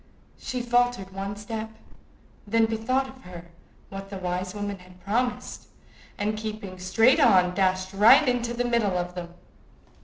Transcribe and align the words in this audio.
She 0.39 0.63
faltered 0.63 1.11
one 1.13 1.35
step, 1.35 1.69
then 2.47 2.65
bethought 2.65 3.21
her 3.21 3.37
of 3.37 3.43
what 3.89 4.09
the 4.09 4.17
wise 4.17 4.55
woman 4.55 4.79
had 4.79 4.99
promised, 5.01 5.67
and 6.17 6.35
keeping 6.35 6.79
straight 6.79 7.19
on, 7.19 7.53
dashed 7.53 7.93
right 7.93 8.27
into 8.27 8.55
the 8.55 8.65
middle 8.65 8.97
of 8.97 9.13
them. 9.13 9.35